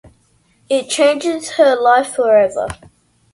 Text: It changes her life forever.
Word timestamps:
It 0.67 0.89
changes 0.89 1.47
her 1.57 1.79
life 1.79 2.15
forever. 2.15 2.65